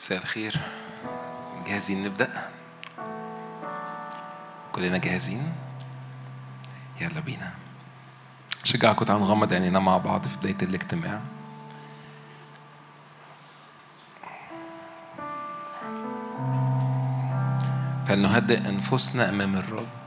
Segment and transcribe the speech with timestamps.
[0.00, 0.60] مساء الخير.
[1.66, 2.50] جاهزين نبدأ؟
[4.72, 5.52] كلنا جاهزين؟
[7.00, 7.52] يلا بينا.
[8.64, 11.20] شجعكم تعالوا نغمض عينينا مع بعض في بداية الاجتماع.
[18.06, 19.99] فلنهدئ أنفسنا أمام الرب.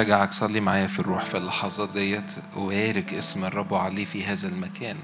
[0.00, 4.96] شجعك صلي معايا في الروح في اللحظات ديت وبارك اسم الرب وعليه في هذا المكان.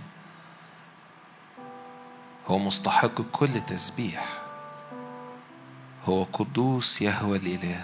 [2.48, 4.24] هو مستحق كل تسبيح.
[6.08, 7.80] هو قدوس يهوى الإله.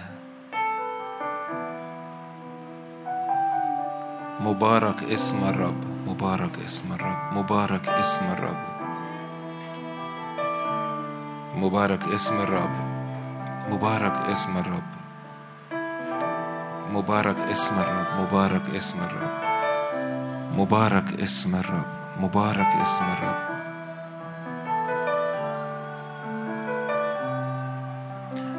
[4.39, 8.63] مبارك اسم الرب مبارك اسم الرب مبارك اسم الرب.
[11.55, 12.75] مبارك اسم الرب
[13.69, 15.02] مبارك اسم الرب.
[17.03, 19.31] مبارك اسم الرب مبارك اسم الرب.
[20.57, 21.85] مبارك اسم الرب
[22.19, 23.43] مبارك اسم الرب.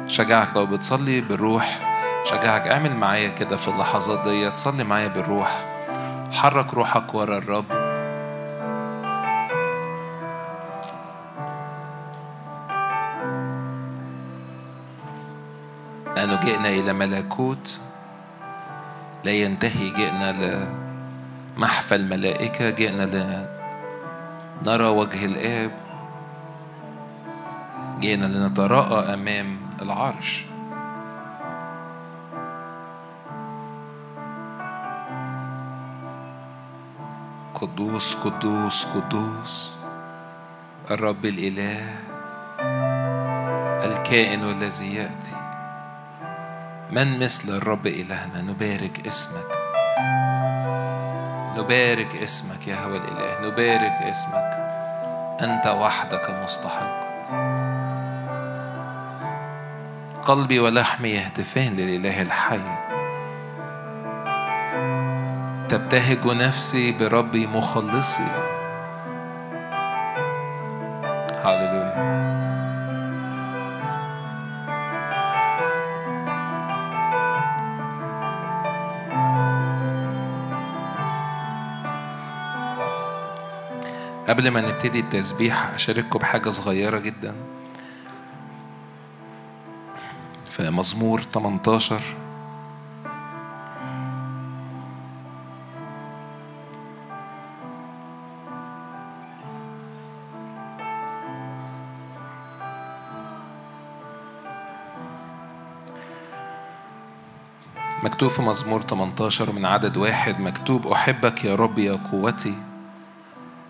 [0.07, 1.79] شجعك لو بتصلي بالروح
[2.25, 5.65] شجعك اعمل معايا كده في اللحظات ديت صلي معايا بالروح
[6.31, 7.65] حرك روحك ورا الرب.
[16.15, 17.79] لأنه جئنا إلى ملكوت
[19.25, 20.29] لا ينتهي جئنا
[21.57, 23.05] لمحفى الملائكة جئنا
[24.61, 25.71] لنرى وجه الآب.
[27.99, 30.45] جئنا لنتراءى أمام العرش.
[37.55, 39.71] قدوس قدوس قدوس
[40.91, 41.81] الرب الإله
[43.89, 45.44] الكائن الذي يأتي.
[46.95, 49.51] من مثل الرب إلهنا؟ نبارك اسمك.
[51.57, 53.47] نبارك اسمك يا هو الإله.
[53.47, 54.51] نبارك اسمك.
[55.41, 56.99] أنت وحدك مستحق.
[60.25, 62.59] قلبي ولحمي يهتفان للإله الحي.
[65.69, 68.44] تبتهج نفسي بربي مخلصي.
[84.35, 87.35] قبل ما نبتدي التسبيح أشارككم بحاجة صغيرة جدا.
[90.49, 92.01] في مزمور 18
[108.03, 112.64] مكتوب في مزمور 18 من عدد واحد مكتوب أحبك يا رب يا قوتي.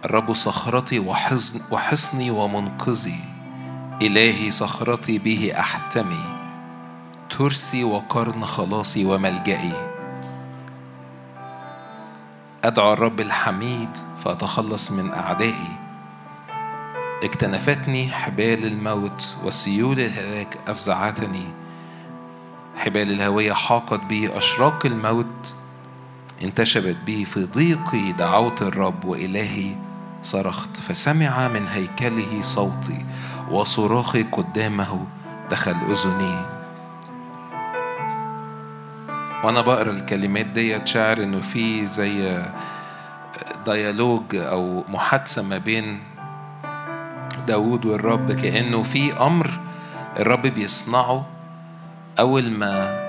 [0.06, 3.20] الرب صخرتي وحصن وحصني ومنقذي.
[4.02, 6.24] إلهي صخرتي به أحتمي.
[7.30, 9.74] ترسي وقرن خلاصي وملجئي.
[12.64, 13.90] أدعو الرب الحميد
[14.20, 15.78] فأتخلص من أعدائي.
[17.24, 21.46] اكتنفتني حبال الموت وسيول الهلاك أفزعتني.
[22.78, 25.54] حبال الهوية حاقت بي أشراق الموت.
[26.44, 29.85] انتشبت بي في ضيقي دعوت الرب وإلهي.
[30.26, 33.06] صرخت فسمع من هيكله صوتي
[33.52, 35.06] وصراخي قدامه
[35.52, 36.46] دخل أذني.
[39.44, 42.42] وأنا بقرأ الكلمات ديت شاعر إنه في زي
[43.66, 46.00] ديالوج أو محادثة ما بين
[47.48, 49.52] داوود والرب كأنه في أمر
[50.20, 51.26] الرب بيصنعه
[52.20, 53.05] أول ما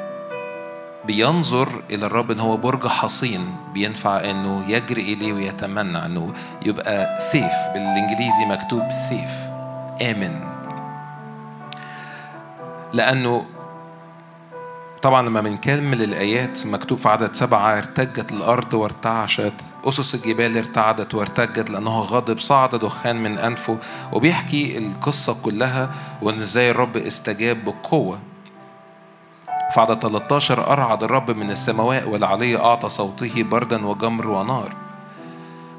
[1.06, 6.32] بينظر إلى الرب إن هو برج حصين بينفع إنه يجري إليه ويتمنى إنه
[6.66, 9.30] يبقى سيف بالإنجليزي مكتوب سيف
[10.02, 10.40] آمن.
[12.92, 13.44] لأنه
[15.02, 19.52] طبعا لما بنكمل الآيات مكتوب في عدد سبعة ارتجت الأرض وارتعشت
[19.84, 23.78] أسس الجبال ارتعدت وارتجت لأنه غضب صعد دخان من أنفه
[24.12, 25.90] وبيحكي القصة كلها
[26.22, 28.18] وإن إزاي الرب استجاب بقوة.
[29.74, 34.72] في عدد 13 أرعد الرب من السماوات والعلي أعطى صوته بردا وجمر ونار.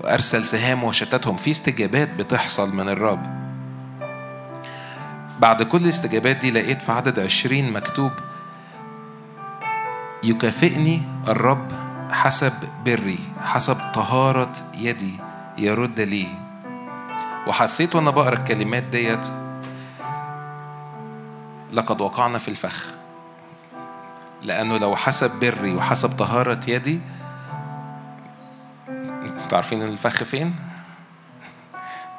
[0.04, 3.38] وأرسل سهام وشتتهم في استجابات بتحصل من الرب.
[5.40, 8.12] بعد كل الاستجابات دي لقيت في عدد عشرين مكتوب
[10.24, 11.68] يكافئني الرب
[12.12, 12.54] حسب
[12.86, 15.14] بري حسب طهارة يدي
[15.58, 16.28] يرد لي.
[17.48, 19.28] وحسيت وأنا بقرأ الكلمات ديت
[21.74, 22.97] لقد وقعنا في الفخ.
[24.42, 27.00] لأنه لو حسب بري وحسب طهارة يدي
[28.90, 30.56] أنتوا عارفين الفخ فين؟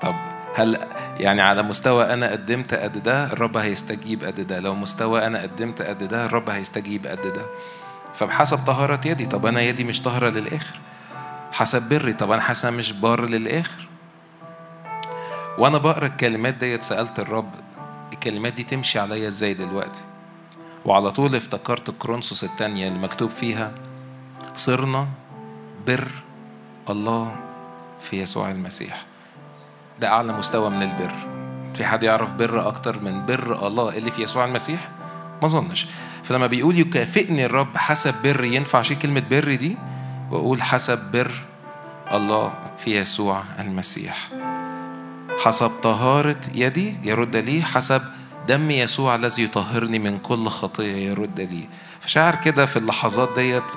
[0.02, 0.14] طب
[0.56, 0.78] هل
[1.20, 4.60] يعني على مستوى أنا قدمت قد ده الرب هيستجيب قد ده.
[4.60, 7.46] لو مستوى أنا قدمت قد ده الرب هيستجيب قد ده.
[8.14, 10.78] فبحسب طهارة يدي طب أنا يدي مش طاهرة للآخر.
[11.52, 13.88] حسب بري طب أنا حاسس مش بار للآخر.
[15.58, 17.50] وأنا بقرأ الكلمات ديت سألت الرب
[18.12, 20.00] الكلمات دي تمشي عليا إزاي دلوقتي؟
[20.88, 23.72] وعلى طول افتكرت كورنثوس الثانية اللي مكتوب فيها
[24.54, 25.08] صرنا
[25.86, 26.08] بر
[26.90, 27.36] الله
[28.00, 29.02] في يسوع المسيح.
[30.00, 31.14] ده أعلى مستوى من البر.
[31.74, 34.88] في حد يعرف بر أكتر من بر الله اللي في يسوع المسيح؟
[35.42, 35.86] ما أظنش.
[36.24, 39.76] فلما بيقول يكافئني الرب حسب بر ينفع أشيل كلمة بر دي؟
[40.30, 41.30] وأقول حسب بر
[42.12, 44.28] الله في يسوع المسيح.
[45.44, 48.02] حسب طهارة يدي يرد لي حسب
[48.48, 51.68] دم يسوع الذي يطهرني من كل خطية يرد لي
[52.00, 53.72] فشعر كده في اللحظات ديت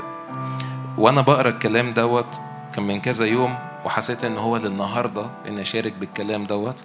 [0.98, 2.40] وأنا بقرأ الكلام دوت
[2.74, 6.84] كان من كذا يوم وحسيت إن هو للنهاردة إن أشارك بالكلام دوت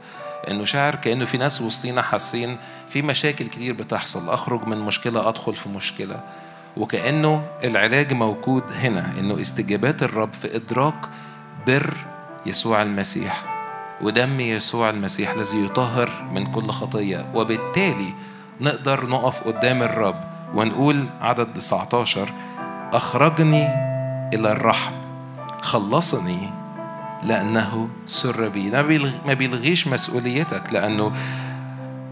[0.50, 2.56] إنه شعر كأنه في ناس وسطينا حاسين
[2.88, 4.30] في مشاكل كتير بتحصل.
[4.30, 6.20] أخرج من مشكلة أدخل في مشكلة.
[6.76, 10.94] وكأنه العلاج موجود هنا إنه استجابات الرب في إدراك
[11.66, 11.94] بر
[12.46, 13.55] يسوع المسيح.
[14.02, 17.26] ودم يسوع المسيح الذي يطهر من كل خطية.
[17.34, 18.14] وبالتالي
[18.60, 20.20] نقدر نقف قدام الرب
[20.54, 22.32] ونقول عدد 19
[22.92, 23.66] أخرجني
[24.34, 24.92] إلى الرحم
[25.62, 26.50] خلصني
[27.22, 28.70] لأنه سر بي.
[29.26, 31.12] ما بيلغيش مسؤوليتك لأنه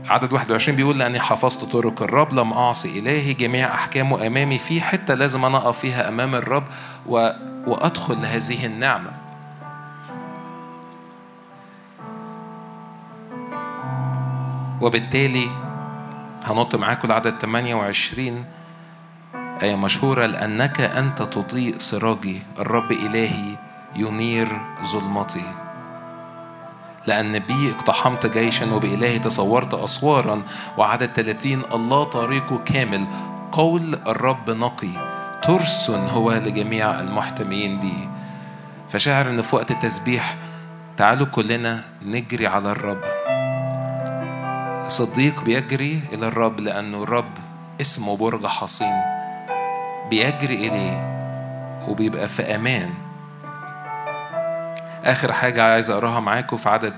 [0.09, 5.15] عدد 21 بيقول لأني حفظت طرق الرب لم أعصي إلهي جميع أحكامه أمامي في حتة
[5.15, 6.65] لازم أنا أقف فيها أمام الرب
[7.07, 7.31] و...
[7.67, 9.24] وأدخل هذه النعمة.
[14.81, 15.49] وبالتالي
[16.45, 18.45] هنط معاكم العدد 28
[19.63, 23.57] آية مشهورة لأنك أنت تضيء سراجي الرب إلهي
[23.97, 24.49] ينير
[24.93, 25.45] ظلمتي.
[27.07, 30.43] لأن بي اقتحمت جيشا وبإلهي تصورت أسوارا
[30.79, 33.07] وعدد 30 الله طريقه كامل.
[33.53, 35.15] قول الرب نقي.
[35.43, 38.09] ترس هو لجميع المحتمين به
[38.89, 40.37] فشاعر إن في وقت التسبيح
[40.97, 43.24] تعالوا كلنا نجري على الرب.
[44.89, 47.31] صديق بيجري إلى الرب لأنه الرب
[47.81, 49.01] اسمه برج حصين.
[50.11, 51.15] بيجري إليه
[51.89, 52.91] وبيبقى في أمان.
[55.05, 56.95] آخر حاجة عايز أقراها معاكم في عدد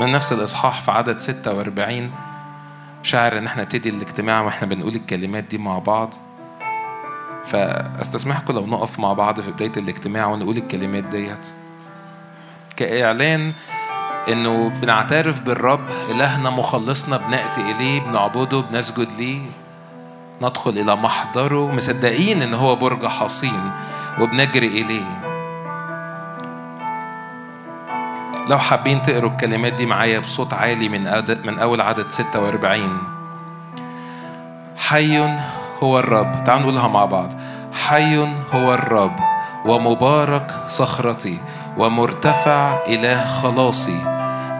[0.00, 2.10] من نفس الإصحاح في عدد 46
[3.02, 6.14] شاعر إن إحنا نبتدي الاجتماع وإحنا بنقول الكلمات دي مع بعض.
[7.44, 11.46] فأستسمحكم لو نقف مع بعض في بداية الاجتماع ونقول الكلمات ديت.
[12.76, 13.52] كإعلان
[14.28, 15.80] إنه بنعترف بالرب
[16.10, 19.42] إلهنا مخلصنا بنأتي إليه بنعبده بنسجد ليه.
[20.42, 23.70] ندخل إلى محضره مصدقين إن هو برج حصين
[24.20, 25.20] وبنجري إليه.
[28.48, 31.04] لو حابين تقروا الكلمات دي معايا بصوت عالي من
[31.44, 32.98] من أول عدد 46
[34.76, 35.38] حي
[35.82, 36.44] هو الرب.
[36.44, 37.32] تعالوا نقولها مع بعض.
[37.72, 38.18] حي
[38.54, 39.16] هو الرب
[39.66, 41.38] ومبارك صخرتي
[41.78, 44.13] ومرتفع إله خلاصي.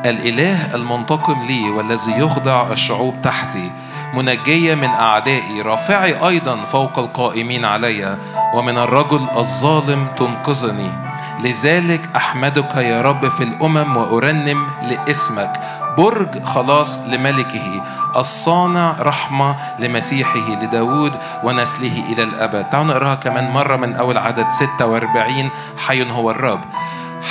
[0.04, 3.70] الإله المنتقم لي والذي يخضع الشعوب تحتي
[4.14, 8.18] منجية من أعدائي رافعي أيضا فوق القائمين علي
[8.54, 10.90] ومن الرجل الظالم تنقذني.
[11.40, 15.61] لذلك أحمدك يا رب في الأمم وأرنم لاسمك.
[15.99, 17.82] برج خلاص لملكه
[18.16, 21.12] الصانع رحمة لمسيحه لداود
[21.44, 22.64] ونسله إلى الأبد.
[22.70, 25.50] تعالوا نقراها كمان مرة من أول عدد 46
[25.87, 26.61] حي هو الرب.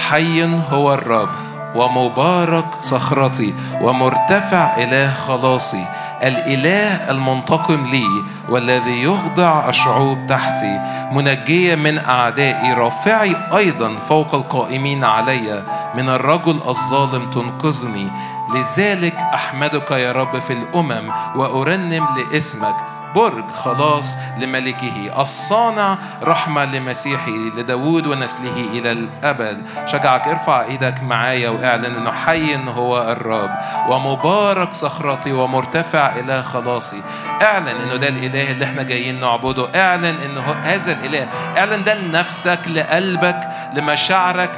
[0.10, 1.53] حي هو الرب.
[1.76, 5.86] ومبارك صخرتي ومرتفع إله خلاصي.
[6.24, 8.08] الإله المنتقم لي
[8.50, 10.80] والذي يخضع الشعوب تحتي.
[11.12, 15.64] منجية من أعدائي رافعي أيضا فوق القائمين علي.
[15.96, 18.08] من الرجل الظالم تنقذني.
[18.56, 22.76] لذلك أحمدك يا رب في الأمم وأرنم لاسمك.
[23.16, 29.62] برج خلاص لملكه الصانع رحمة لمسيحه لداود ونسله إلى الأبد.
[29.86, 33.52] شجعك ارفع إيدك معايا وأعلن أنه حي هو الرب.
[33.90, 37.02] ومبارك صخرتي ومرتفع إلى خلاصي.
[37.42, 39.68] أعلن أنه ده الإله اللي إحنا جايين نعبده.
[39.76, 41.28] أعلن أنه هذا الإله.
[41.58, 43.40] أعلن ده لنفسك لقلبك
[43.76, 44.52] لمشاعرك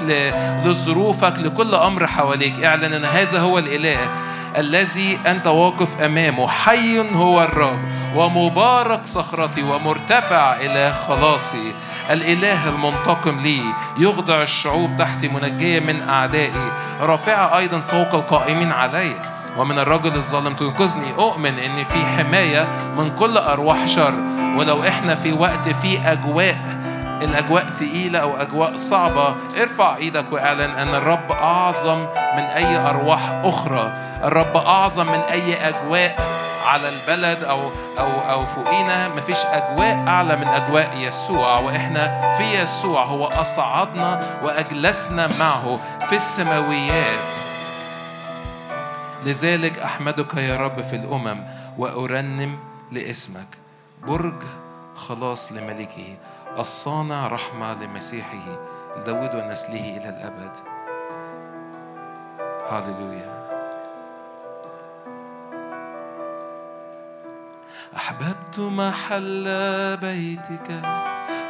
[0.65, 2.63] لظروفك لكل أمر حواليك.
[2.63, 3.97] أعلن أن هذا هو الإله.
[4.57, 7.79] الذي أنت واقف أمامه حي هو الرب
[8.15, 11.73] ومبارك صخرتي ومرتفع إله خلاصي.
[12.11, 13.61] الإله المنتقم لي
[13.97, 16.71] يخضع الشعوب تحت منجية من أعدائي.
[17.01, 19.11] رافعة أيضا فوق القائمين علي.
[19.57, 21.13] ومن الرجل الظالم تنقذني.
[21.19, 24.13] أؤمن إن في حماية من كل أرواح شر.
[24.57, 26.84] ولو إحنا في وقت في أجواء
[27.21, 31.99] الأجواء تقيلة أو أجواء صعبة ارفع إيدك وأعلن أن الرب أعظم
[32.37, 33.93] من أي أرواح أخرى.
[34.23, 36.15] الرب أعظم من أي أجواء
[36.65, 39.09] على البلد أو أو أو فوقينا.
[39.15, 43.03] مفيش أجواء أعلى من أجواء يسوع وإحنا في يسوع.
[43.03, 45.79] هو أصعدنا وأجلسنا معه
[46.09, 47.35] في السماويات.
[49.25, 51.39] لذلك أحمدك يا رب في الأمم
[51.77, 52.59] وأرنم
[52.91, 53.47] لاسمك.
[54.07, 54.43] برج
[54.95, 56.15] خلاص لملكه.
[56.59, 58.45] الصانع رحمة لمسيحه
[58.97, 60.51] لداود ونسله إلى الأبد.
[62.69, 63.35] هاللويا.
[67.95, 69.43] أحببت محل
[70.01, 70.81] بيتك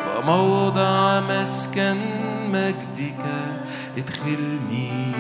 [0.08, 1.98] وموضع مسكن
[2.52, 3.26] مجدك
[3.98, 5.12] ادخلني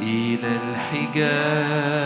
[0.00, 2.04] إلى الحجاب.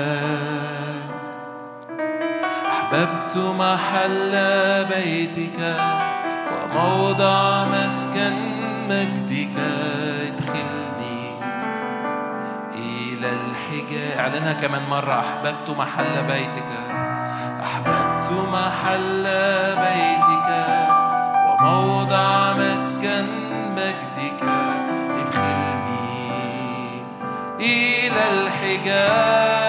[2.69, 4.33] أحببت محل
[4.85, 5.61] بيتك
[6.79, 8.35] وموضع مسكن
[8.89, 9.59] مجدك
[10.27, 11.31] ادخلني
[12.75, 14.19] إلى الحجاب.
[14.19, 15.21] إعلنها كمان مرة.
[15.21, 16.71] أحببت محل بيتك.
[17.63, 19.25] أحببت محل
[19.85, 20.49] بيتك.
[21.49, 23.27] وموضع مسكن
[23.73, 24.43] مجدك.
[25.21, 26.23] ادخلني
[27.61, 29.68] إلى الحجاب.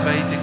[0.00, 0.39] محل بيتك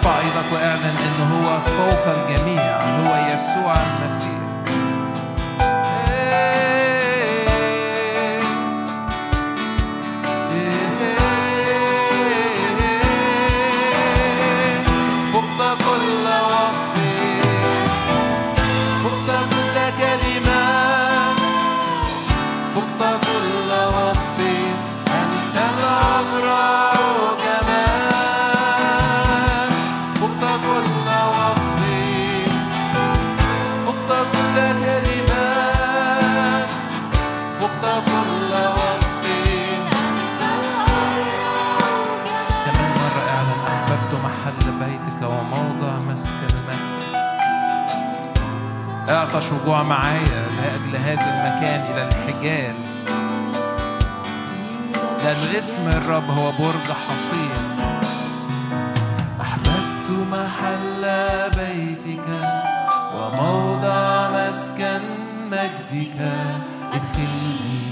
[0.00, 4.09] ارفع إيدك واعلن إنه هو فوق الجميع هو يسوع المسيح.
[49.10, 52.74] اعطش وجوع معايا لأجل هذا المكان إلى الحجال.
[55.24, 57.76] لأن اسم الرب هو برج حصين.
[59.40, 61.02] أحببت محل
[61.50, 62.26] بيتك
[63.14, 65.00] وموضع مسكن
[65.50, 66.16] مجدك.
[66.92, 67.89] ادخلني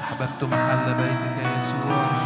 [0.00, 2.25] أحببت محل بيتك يسوع.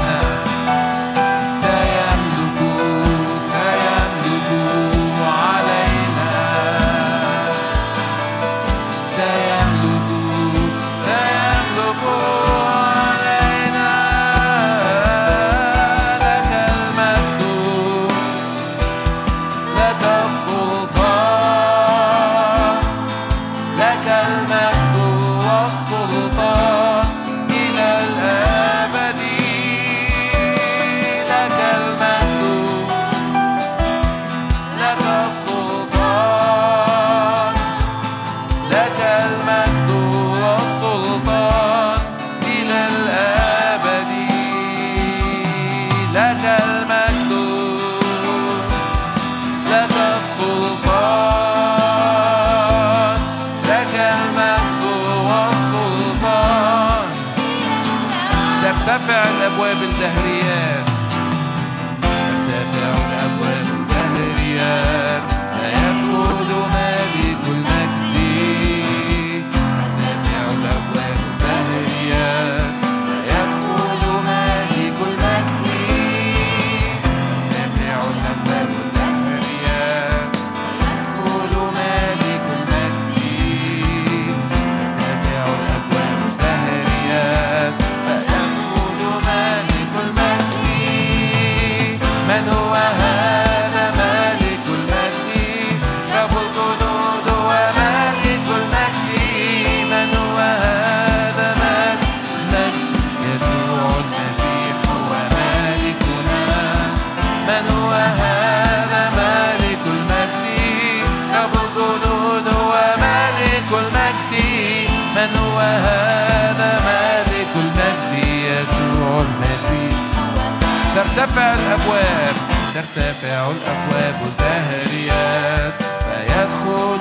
[121.41, 122.35] الأبواب
[122.73, 127.00] ترتفع الأبواب الدهريات فيدخل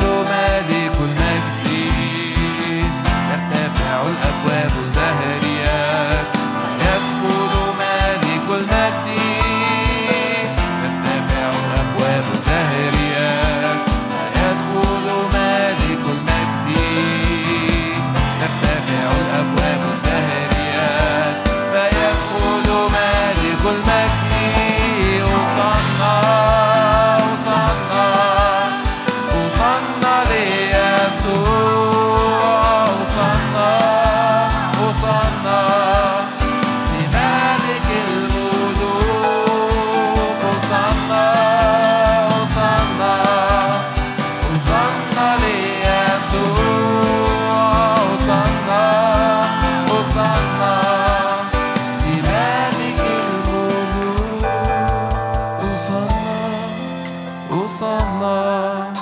[57.81, 58.93] وصلنا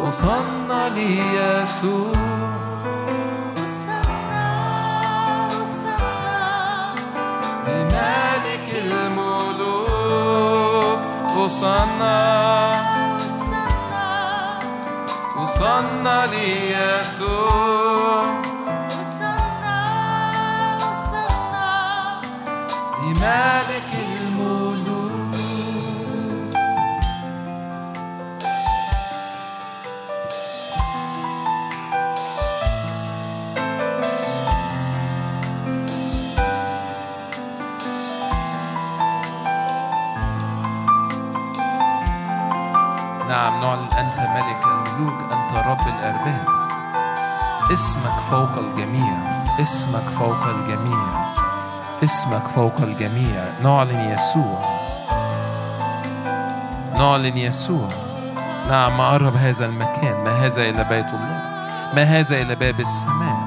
[0.00, 2.12] وصلنا ليسوع.
[7.66, 9.78] لمالك الملوك
[16.26, 17.67] ليسوع.
[45.98, 46.48] الأرباب.
[47.72, 49.12] اسمك فوق الجميع
[49.62, 51.34] اسمك فوق الجميع
[52.04, 53.44] اسمك فوق الجميع.
[53.62, 54.62] نعلن يسوع.
[56.94, 57.88] نعلن يسوع.
[58.68, 60.24] نعم ما قرب هذا المكان.
[60.24, 61.42] ما هذا إلى بيت الله؟
[61.94, 63.37] ما هذا إلى باب السماء؟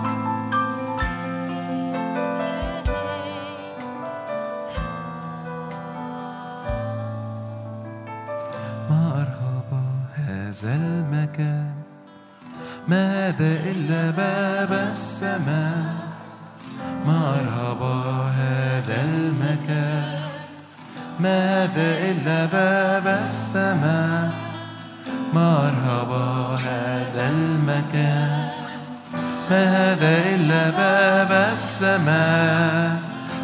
[29.91, 32.91] هذا إلا باب السماء.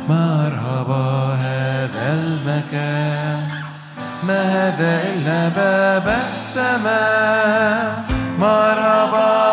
[0.09, 0.89] ما أرهب
[1.41, 3.39] هذا المكان.
[4.23, 8.03] ما هذا إلا باب السماء؟
[8.39, 9.46] مرحبا.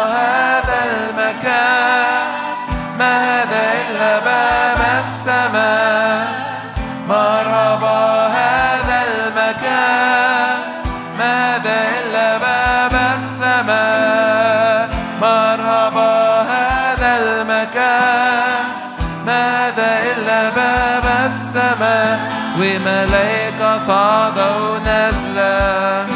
[23.86, 26.06] صعدة ونازلة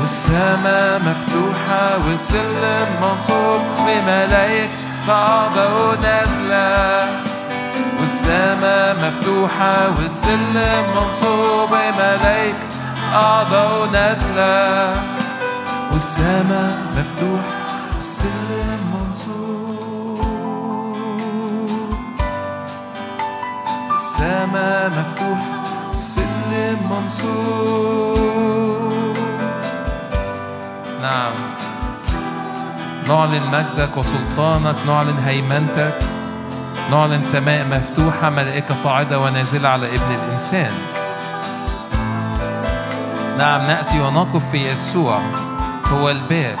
[0.00, 4.70] والسماء مفتوحة والسلم منصوب وملائكة
[5.06, 7.08] صعدة ونازلة
[8.00, 12.68] والسماء مفتوحة والسلم منصوب وملائكة
[13.12, 14.94] صعدة ونازلة
[15.92, 17.56] والسماء مفتوحة
[17.96, 20.20] والسلم منصوب
[23.94, 25.59] السماء مفتوحة.
[31.02, 31.32] نعم.
[33.08, 35.98] نعلن مجدك وسلطانك نعلن هيمنتك
[36.90, 40.72] نعلن سماء مفتوحة ملائكة صاعدة ونازلة على ابن الإنسان.
[43.38, 45.20] نعم نأتي ونقف في يسوع
[45.92, 46.58] هو الباب.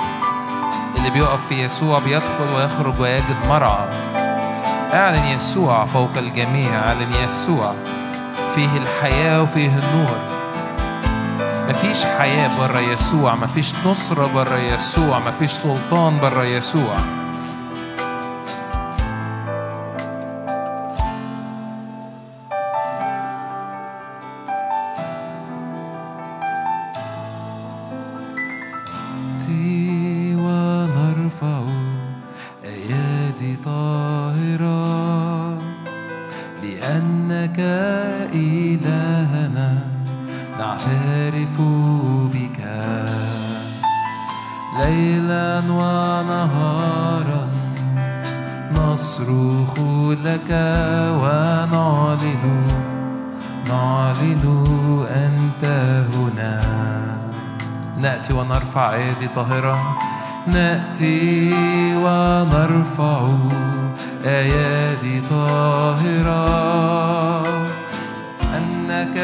[0.96, 3.88] اللي بيقف في يسوع بيدخل ويخرج ويجد مرعى.
[4.94, 7.74] أعلن يسوع فوق الجميع أعلن يسوع.
[8.54, 10.18] فيه الحياة وفيه النور.
[11.68, 16.96] مفيش حياة بره يسوع مفيش نصرة بره يسوع مفيش سلطان بره يسوع.
[59.00, 59.96] أيدي طاهرة.
[60.46, 61.52] نأتي
[61.96, 63.28] ونرفع
[64.24, 66.40] أيادي طاهرة.
[68.56, 69.16] أنك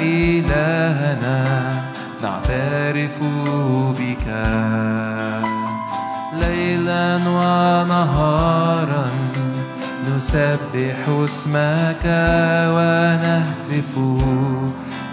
[0.00, 1.44] إلهنا
[2.22, 3.18] نعترف
[3.98, 4.26] بك.
[6.40, 9.06] ليلا ونهارا
[10.08, 12.04] نسبح اسمك
[12.74, 13.98] ونهتف.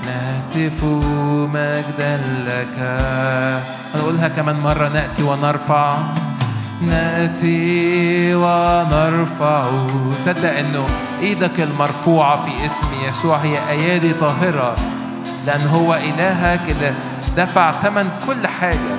[0.05, 0.83] نهتف
[1.53, 2.13] مجدا
[2.47, 2.77] لك.
[4.05, 5.97] نقولها كمان مرة نأتي ونرفع.
[6.81, 9.65] نأتي ونرفع.
[10.17, 10.85] صدق أنه
[11.21, 14.75] إيدك المرفوعة في اسم يسوع هي أيادي طاهرة
[15.45, 16.93] لأن هو إلهك اللي
[17.37, 18.95] دفع ثمن كل حاجة.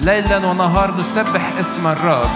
[0.00, 2.30] ليلا ونهار نسبح اسم الرب.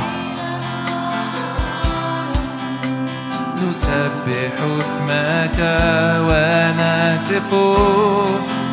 [3.69, 5.59] نسبح اسمك
[6.29, 7.55] ونهتف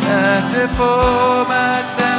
[0.03, 0.81] نهتف
[1.49, 2.14] مجدا.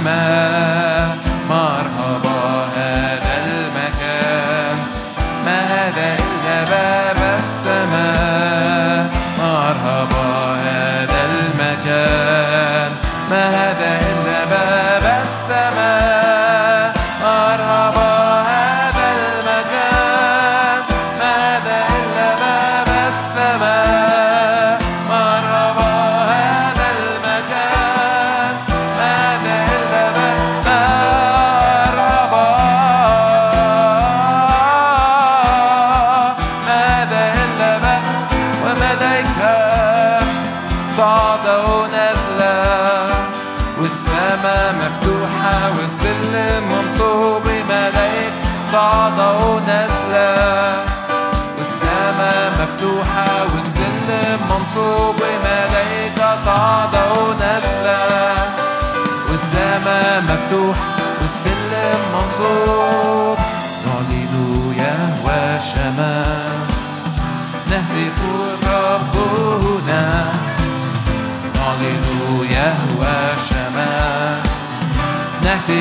[0.00, 0.59] السماء.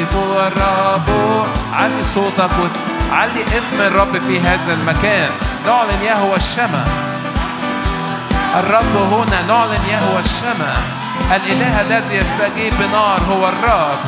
[0.10, 1.10] الملك هو الرب
[1.74, 2.52] علي صوتك
[3.12, 5.30] علي اسم الرب في هذا المكان.
[5.66, 6.84] نعلن يهوى الشمع.
[8.60, 10.74] الرب هنا نعلن يهوى الشمع.
[11.36, 14.00] الإله الذي يستجيب بنار هو الرب.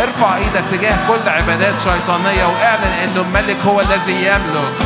[0.00, 4.76] ارفع إيدك تجاه كل عبادات شيطانية وأعلن انه الملك هو الذي يملك.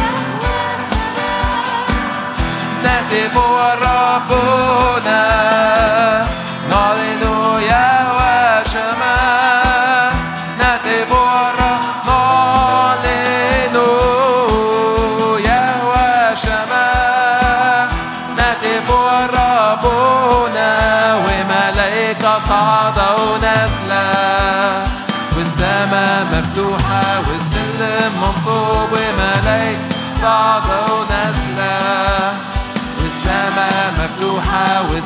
[2.85, 3.73] نهتف هو
[4.33, 5.25] هنا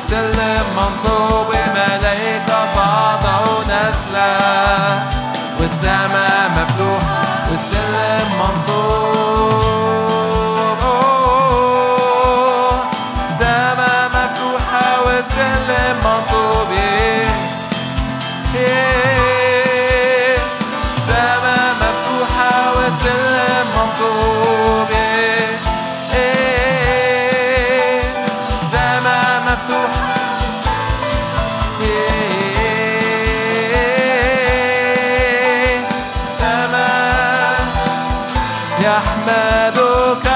[0.09, 5.28] سلم منصوب ملايكة صعدوا نازلة
[38.99, 40.28] أحمدك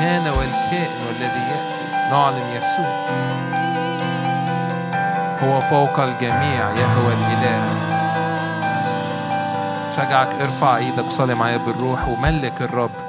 [0.00, 3.08] كان والكائن والذي يأتي نعلن يسوع.
[5.42, 7.74] هو فوق الجميع يهوى الإله.
[9.90, 13.07] شجعك ارفع إيدك وصلي معايا بالروح وملك الرب.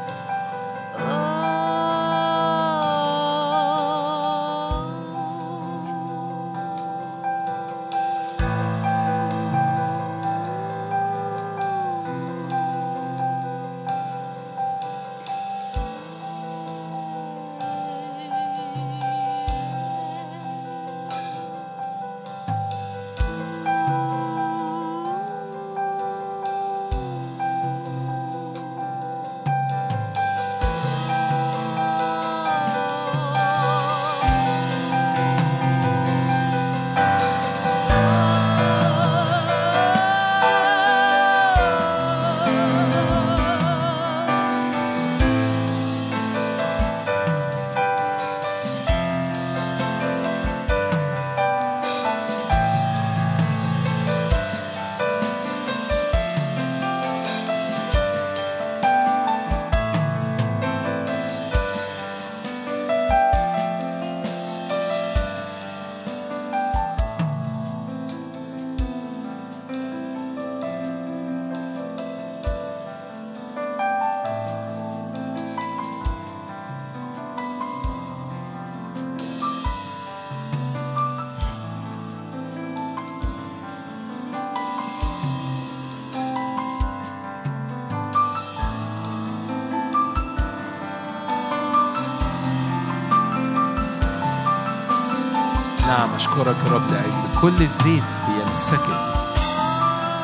[96.40, 98.94] أشكرك يا رب لأجل كل الزيت بينسكب.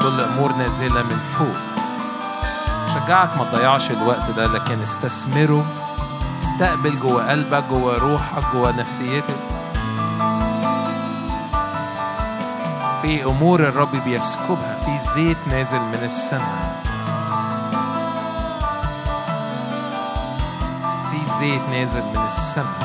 [0.01, 1.57] كل أمور نازلة من فوق.
[2.93, 5.65] شجعك ما تضيعش الوقت ده لكن استثمره.
[6.35, 9.35] استقبل جوه قلبك جوه روحك جوه نفسيتك.
[13.01, 14.77] في أمور الرب بيسكبها.
[14.85, 16.83] في زيت نازل من السماء.
[21.11, 22.84] في زيت نازل من السماء.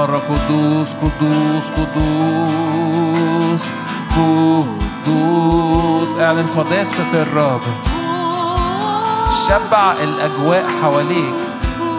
[0.00, 3.64] مرة قدوس قدوس قدوس
[4.16, 7.60] قدوس اعلن قداسة الرب.
[9.48, 11.34] شبع الأجواء حواليك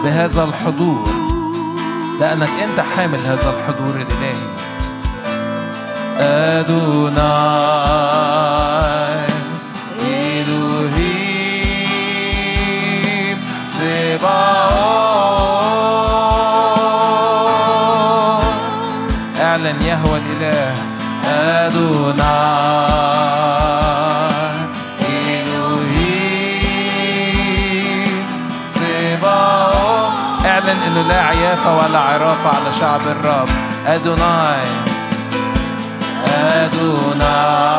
[0.04, 1.08] بهذا الحضور
[2.20, 4.36] لأنك أنت حامل هذا الحضور الإلهي.
[6.18, 7.22] أدوناي
[10.40, 11.18] إلهيم
[13.72, 14.71] صباؤوت
[19.72, 20.74] اعلن يهوى الإله
[28.74, 30.12] صباؤوت
[30.46, 33.48] اعلن إنه لا عيافة ولا عرافة على شعب الرب.
[33.86, 34.66] أدوناي
[36.54, 37.72] أدوناي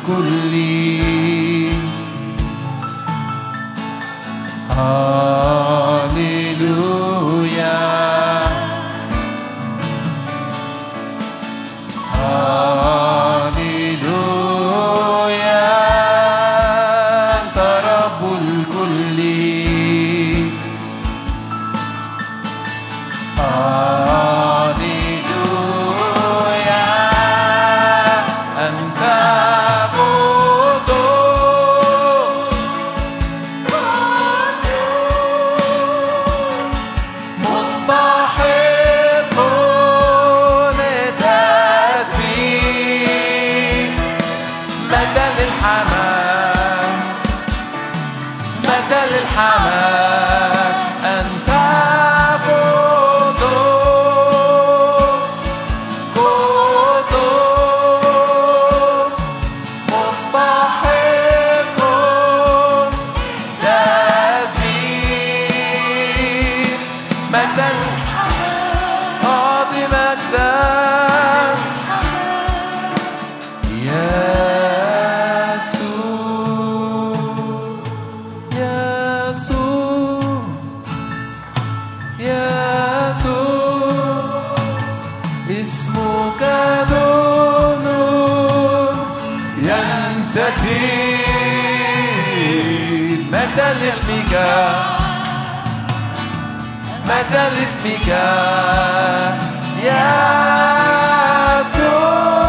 [0.00, 0.50] الكل.
[4.70, 5.59] هاليلويا
[97.10, 98.08] مجدا لاسمك
[101.60, 102.39] يسوع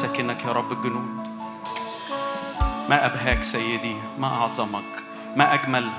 [0.00, 1.28] مساكنك يا رب الجنود
[2.88, 5.04] ما أبهاك سيدي ما أعظمك
[5.36, 5.90] ما أجمل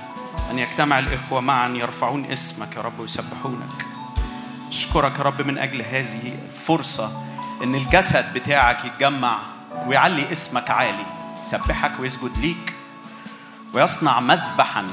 [0.51, 3.85] أن يجتمع الإخوة معا يرفعون اسمك يا رب ويسبحونك.
[4.69, 7.23] أشكرك يا رب من أجل هذه الفرصة
[7.63, 9.37] إن الجسد بتاعك يتجمع
[9.87, 11.05] ويعلي اسمك عالي.
[11.43, 12.73] يسبحك ويسجد ليك
[13.73, 14.87] ويصنع مذبحا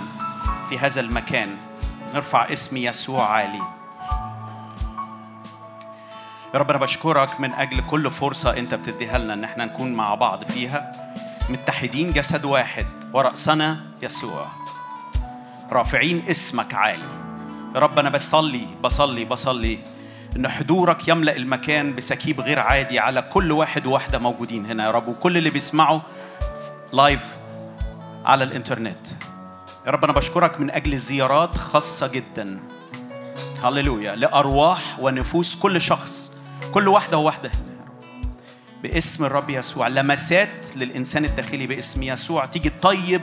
[0.69, 1.57] في هذا المكان.
[2.15, 3.78] نرفع اسم يسوع عالي.
[6.59, 10.15] يا رب أنا بشكرك من أجل كل فرصة أنت بتديها لنا إن إحنا نكون مع
[10.15, 10.93] بعض فيها.
[11.51, 14.47] متحدين جسد واحد ورأسنا يسوع.
[15.73, 17.09] رافعين اسمك عالي.
[17.75, 19.79] يا رب أنا بصلي بصلي بصلي
[20.37, 25.09] إن حضورك يملأ المكان بسكيب غير عادي على كل واحد وواحدة موجودين هنا يا رب.
[25.09, 26.01] وكل اللي بيسمعوا
[26.93, 27.27] live
[28.25, 29.07] على الإنترنت.
[29.87, 32.61] يا رب أنا بشكرك من أجل زيارات خاصة جدا.
[33.65, 34.17] هللويا.
[34.17, 36.28] لأرواح ونفوس كل شخص.
[36.73, 37.49] كل واحدة وواحدة.
[37.49, 39.89] هنا يا رب باسم الرب يسوع.
[39.89, 42.47] لمسات للإنسان الداخلي باسم يسوع.
[42.47, 43.21] تيجي تطيب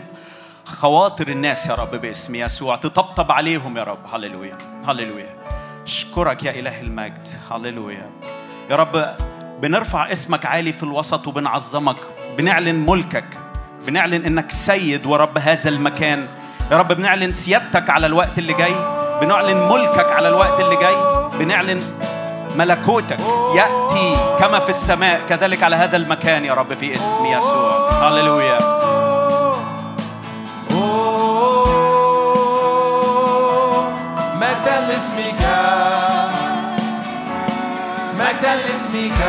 [0.65, 2.75] خواطر الناس يا رب باسم يسوع.
[2.75, 3.99] تطبطب عليهم يا رب.
[4.13, 4.57] هللويا.
[4.87, 5.35] هللويا.
[5.83, 7.27] اشكرك يا إله المجد.
[7.51, 8.09] هللويا.
[8.69, 9.15] يا رب
[9.61, 11.97] بنرفع اسمك عالي في الوسط وبنعظمك.
[12.37, 13.37] بنعلن ملكك.
[13.87, 16.27] بنعلن إنك سيد ورب هذا المكان.
[16.71, 18.75] يا رب بنعلن سيادتك على الوقت اللي جاي.
[19.21, 20.95] بنعلن ملكك على الوقت اللي جاي.
[21.39, 21.81] بنعلن
[22.57, 23.17] ملكوتك
[23.55, 27.89] يأتي كما في السماء كذلك على هذا المكان يا رب في اسم يسوع.
[28.01, 28.57] هللويا.
[34.41, 35.41] مجدا لاسمك
[38.19, 39.19] مجدا لاسمك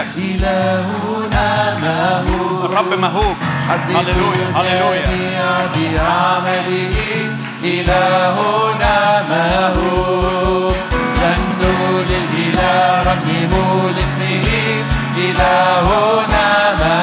[0.00, 0.16] Yes.
[0.18, 3.36] إلهنا ما هو الرب مهوب
[3.68, 6.96] هللويا هللويا بعمله
[7.64, 10.68] إلهنا ما هو
[11.20, 14.84] غنوا للإله رنموا لاسمه
[15.16, 16.48] إلهنا
[16.80, 17.00] ما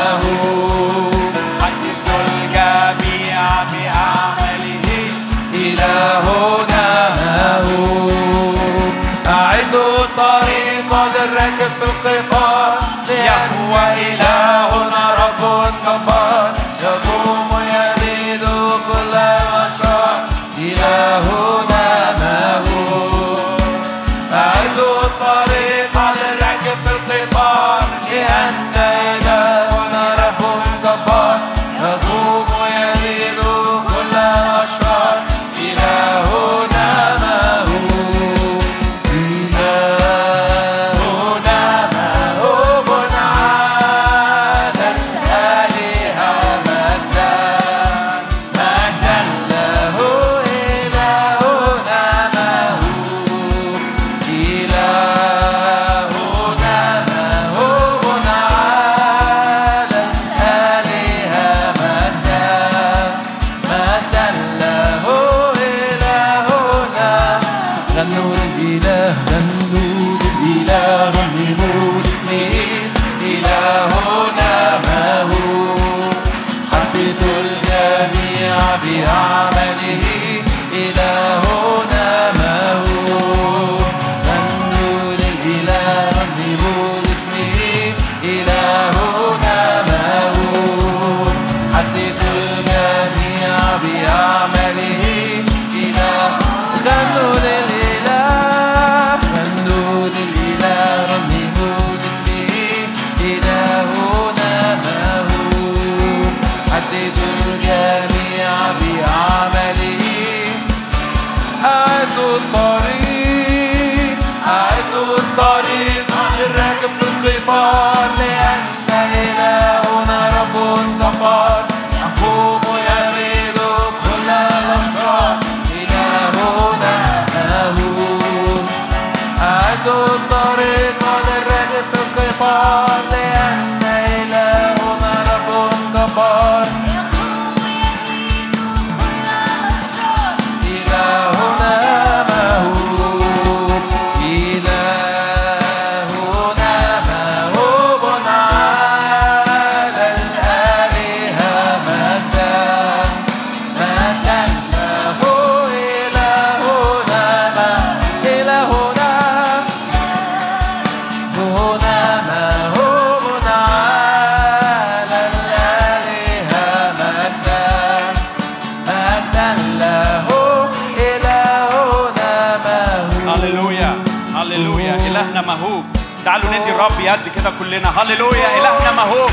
[176.28, 179.32] تعالوا ندي الرب يد كده كلنا هللويا إلهنا مهوب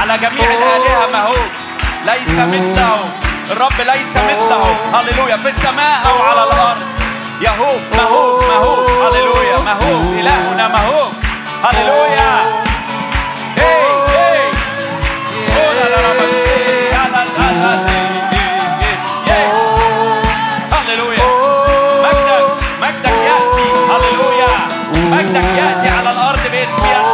[0.00, 1.48] على جميع الآلهة مهوب
[2.04, 2.98] ليس مثله
[3.50, 6.76] الرب ليس مثله هللويا في السماء أو على الأرض
[7.40, 11.12] يهوب مهوب مهوب هللويا مهوب إلهنا مهوب
[11.64, 12.66] هللويا
[21.18, 24.48] Oh, مجدك يأتي هللويا
[24.94, 25.85] مجدك يأتي
[26.66, 27.05] على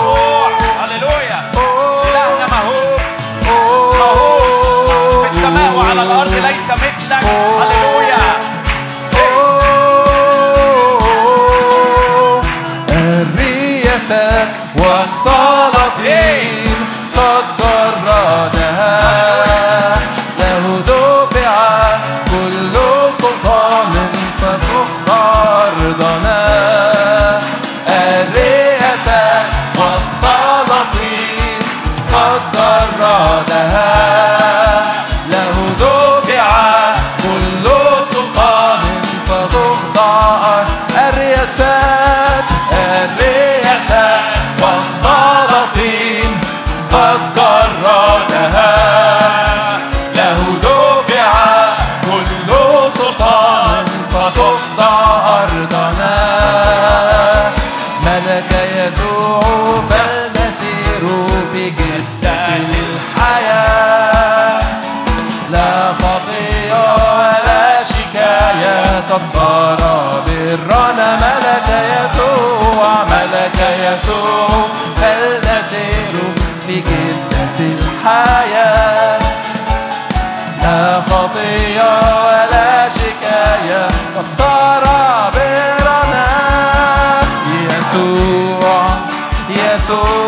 [58.43, 59.41] ملك يسوع
[59.91, 61.05] فلنسير
[61.53, 63.83] في جدة الحياة.
[65.53, 66.83] لا خطية
[67.19, 69.81] ولا شكاية قد صار
[70.27, 74.51] برنا ملك يسوع ملك يسوع
[74.97, 76.15] فلنسير
[76.67, 79.19] في جدة الحياة.
[80.63, 81.92] لا خطية
[89.83, 90.22] يسوع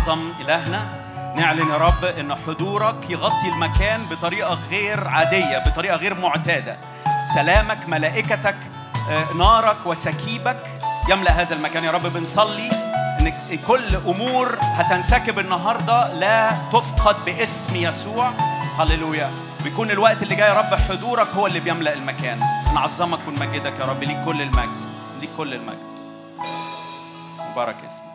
[0.00, 0.88] ونعظم إلهنا
[1.36, 6.76] نعلن يا رب إن حضورك يغطي المكان بطريقة غير عادية بطريقة غير معتادة.
[7.34, 8.56] سلامك ملائكتك
[9.10, 10.56] آه، نارك وسكيبك
[11.08, 11.84] يملأ هذا المكان.
[11.84, 12.70] يا رب بنصلي
[13.20, 13.32] إن
[13.68, 18.30] كل أمور هتنسكب النهارده لا تفقد باسم يسوع.
[18.78, 19.30] هللويا.
[19.64, 22.40] بيكون الوقت اللي جاي يا رب حضورك هو اللي بيملأ المكان.
[22.74, 24.02] نعظمك ونمجدك يا رب.
[24.02, 24.84] ليك كل المجد.
[25.20, 25.92] ليك كل المجد.
[27.52, 28.09] مبارك اسمك.